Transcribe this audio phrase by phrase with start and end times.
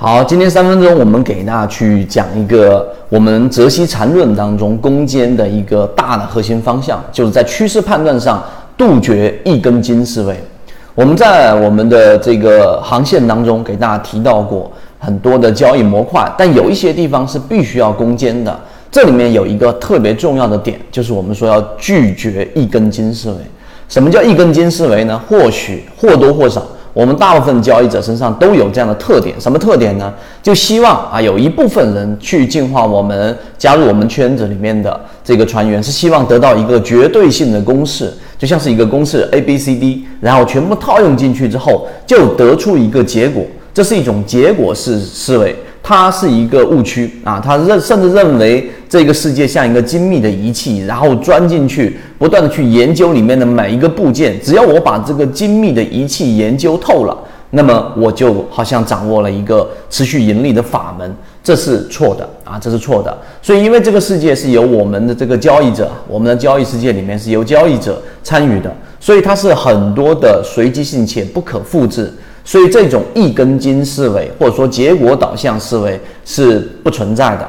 [0.00, 8.40] 好，今天三分钟，我们给大家去讲一个我们泽西缠论当中攻坚的一个大的核心方向，就是在趋势判断上
[8.76, 10.36] 杜绝一根筋思维。
[10.94, 18.56] 我们在我们的这个航线当中给大家提到过很多的交易模块，但有一些地方是必须要攻坚的。
[18.92, 23.38] 这里面有一个特别重要的点，就是我们说要拒绝一根筋思维。
[23.88, 25.20] 什么叫一根筋思维呢？
[25.28, 26.62] 或许或多或少。
[26.92, 30.12] 我们大部分交易者身上都有这样的特点，什么特点呢？
[30.42, 45.54] 就希望啊，有一部分人去进化我们，加入我们圈子里面的这个船员，是希望得到一个绝对性的公式，就像是一个公式 A B C D，然后全部套用进去之后，就得出一个结果，这是一种结果式思维。
[45.88, 47.40] 它是一个误区啊！
[47.42, 54.38] 他认甚至认为这个世界像一个精密的仪器，然后钻进去，不断的去研究里面的每一个部件。
[54.42, 57.16] 只要我把这个精密的仪器研究透了，
[57.52, 61.16] 那么我就好像掌握了一个持续盈利的法门。
[61.42, 62.58] 这是错的啊！
[62.60, 63.16] 这是错的。
[63.40, 72.12] 所以，因为这个世界是由我们的这个交易者，我们的交易世界里面是由交易者参与的，所以它是很多的随机性且不可复制。
[72.48, 77.46] 所以这种一根筋思维，或者说结果导向思维是不存在的。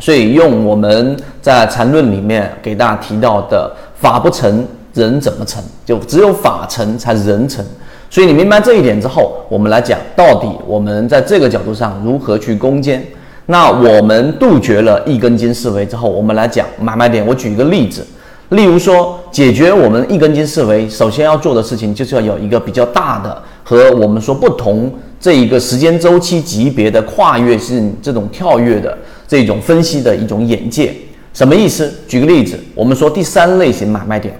[0.00, 7.64] 所以用我们在禅论里面给大家提到的“法不成，人怎么成”，就只有法成才人成。
[8.10, 13.00] 所以你明白这一点之后，我们来讲到底我们在这个角度上如何去攻坚。
[13.46, 17.24] 那我们杜绝了一根筋思维之后，我们来讲买卖点。
[17.24, 18.04] 我举一个例子。
[18.50, 30.94] 例如说，解决我们一根筋思维，首先要做的事情就是要有一个比较大的和我们说不同这一个时间周期级别的跨越性这种跳跃的这种分析的一种眼界。
[31.34, 31.92] 什么意思？
[32.06, 34.32] 举个例子，我们说第三类型买卖点，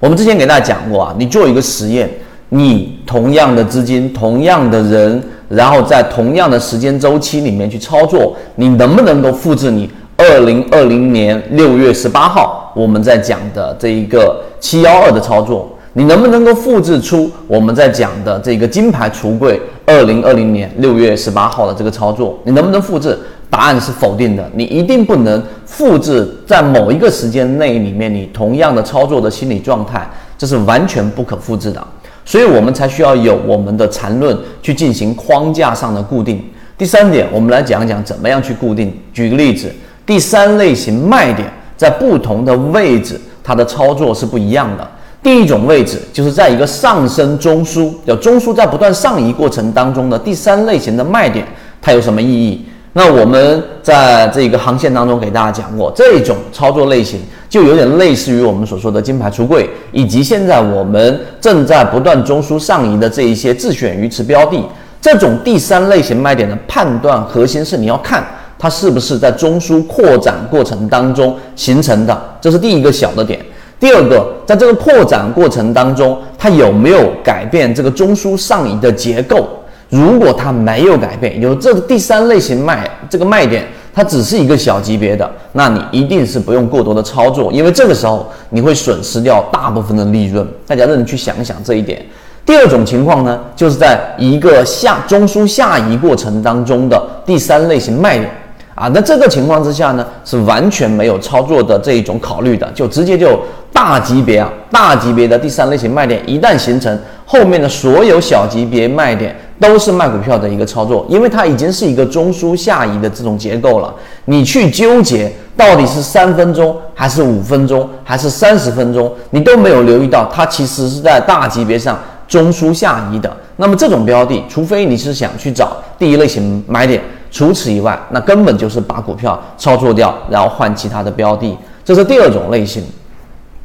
[0.00, 2.08] 我们之前给大家讲过啊，你做一个实验，
[2.48, 9.90] 你同样的资金，同样的人，然后在同样的时间周期里面去操作，你能不能够复制你？
[10.16, 22.38] 二零二零年六月十八号，我们在讲的这一个七幺二的操作，你能不能够复制出我们在讲的这个金牌橱柜二零二零年六月十八号的这个操作？
[22.44, 23.18] 你能不能复制？
[23.48, 31.82] 答案是否定的，你一定不能复制在某一个时间内里面你同样的操作的心理状态，这是完全不可复制的。
[32.26, 36.44] 所以我们才需要有我们的缠论去进行框架上的固定。
[36.76, 38.92] 第三点，我们来讲讲怎么样去固定。
[39.14, 39.72] 举个例子。
[40.04, 44.86] 第三类型卖点在不同的位置，它的操作是不一样的。
[45.26, 51.44] 第一种位置就是在一个上升中枢，有中枢在不断上移过程当中的第三类型的卖点，
[51.82, 52.64] 它有什么意义？
[52.92, 64.56] 那我们在这个航线当中给大家讲过，这种操作类型就有点类似于我们所说的金牌橱柜，以及现在我们正在不断中枢上移的这一些自选鱼池标的。
[65.00, 68.24] 这种第三类型卖点的判断核心是你要看。
[68.58, 72.18] 它是不是在中枢扩展过程当中形成的？
[72.40, 73.38] 这是第一个小的点。
[73.86, 79.46] 第二个，在这个扩展过程当中，它有没有改变这个中枢上移的结构？
[79.90, 83.64] 如果它没有改变，有这个第三类型卖这个卖点，
[83.94, 90.44] 它只是一个小级别的，那你一定是不用过多的操作，因为这个时候你会损失掉大部分的利润。
[90.66, 92.04] 大家认真去想一想这一点。
[92.44, 98.28] 第二种情况呢，就是在一个下中枢下移过程当中的第三类型卖点。
[98.74, 103.40] 啊，那这个情况之下呢，是完全没有操作的这一种考虑的，就直接就
[103.76, 113.94] 大级别啊，大级别的第三类型卖点一旦形成，后面的所有小级别卖点都是卖股票的一个操作，因为它已经是一个中枢下移的这种结构了。
[114.24, 123.30] 你去纠结到底是三分钟还是五分钟还是三十分钟，你都没有留意到它其实是在大级别上中枢下移的。
[123.56, 127.02] 那么这种标的，除非你是想去找第一类型买点。
[127.30, 131.54] 除此以外，那根本就是把股票操作掉，然后换其他的标的，
[131.84, 132.82] 这是第二种类型。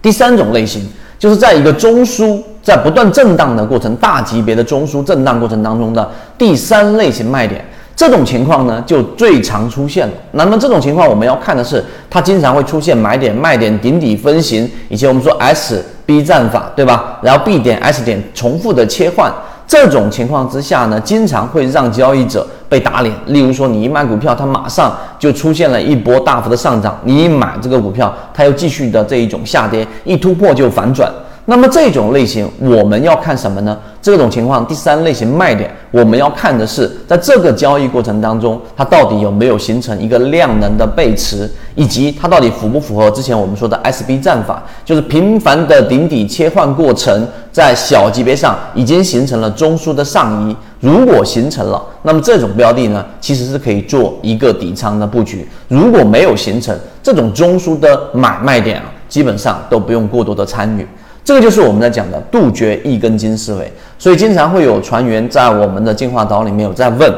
[0.02, 0.88] 第三种类型
[1.20, 7.64] 就是在一个中枢在不断震荡的过程，大级别的中枢震荡过程当中的第三类型卖点，
[7.96, 10.14] 这种情况呢就最常出现了。
[10.32, 17.20] 那么这种情况我们要看的是，它经常会出现买点、卖点、顶底分型，以及我们说 S B 战法，对吧？
[17.22, 19.32] 然后 B 点 S 点重复的切换。
[19.72, 23.16] 这种情况之下呢，经常会让交易者被打脸。
[23.28, 31.10] 例如说，你一买股票，它马上就出现了一波大幅的上涨；你一买这个股票，它又继续的这一种下跌，一突破就反转。
[31.46, 33.78] 那么这种类型我们要看什么呢？
[34.02, 50.56] 这种情况第三类型卖点，我们要看的是在这个交易过程当中，它到底有没有形成一个量能的背驰，以及它到底符不符合之前我们说的 SB 战法，就是频繁的顶底切换过程，在小级别上已经形成了中枢的上移。
[50.80, 55.48] 如果形成了，那么这种标的呢，其实是可以做一个底仓的布局。
[55.68, 60.88] 如果没有形成这种中枢的买卖点啊，基本上都不用过多的参与。
[61.24, 63.72] 这个就是我们在讲的杜绝一根筋思维。
[63.98, 67.14] 所以经常会有船员在我们的进化岛里面有在问，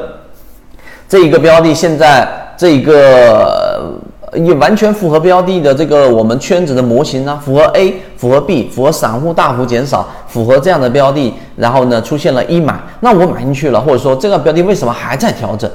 [1.08, 2.28] 这一个标的现在
[2.58, 3.94] 这一个
[4.34, 15.72] 也完全符合标的的这个我们圈子的模型呢，符合 A，符合 B，符合散户大幅减少，符合这样的标的，然后呢出现了一买，那我买进去了，或者说这个标的为什么还在调整，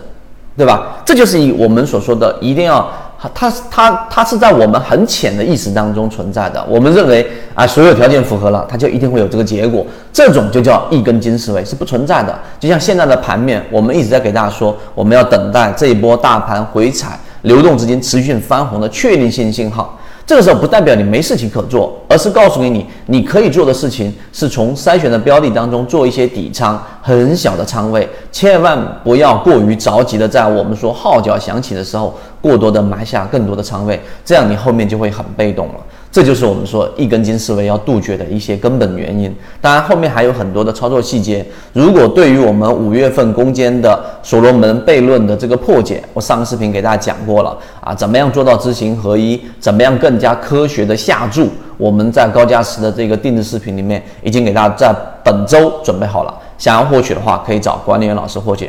[0.57, 0.99] 对吧？
[1.05, 2.87] 这就是以我们所说的一定要。
[3.21, 6.65] 它它它是在我们很浅的意识当中存在的。
[6.69, 9.85] 我们认为啊，所有条件符合了，它就一定会有这个结果。
[10.13, 12.39] 这种就叫一根筋思维，是不存在的。
[12.61, 19.98] 就像现在的盘面，我们一直在给大家说，我们要等待这一波大盘回踩，流动资金持续翻红的确定性信号。
[20.29, 35.75] 这个时候不代表你没事情可做，而是告诉给你，你可以做的事情是从筛选的标的当中做一些底仓，很小的仓位，千万不要过于着急的在我们说号角响起的时候过多的埋下更多的仓位，这样你后面就会很被动了。
[36.11, 39.33] 这就是我们说一根筋思维要杜绝的一些根本原因。
[39.61, 41.45] 当然，后面还有很多的操作细节。
[41.75, 56.35] 如果对于我们五月份攻坚的所罗门悖论的这个破解，我上个视频给大家讲过了啊，怎么样做到知行合一，怎么样更加科学的下注，我们在高价值的这个定制视频里面已经给大家在本周准备好了。
[56.57, 58.69] 想要获取的话，可以找管理员老师获取。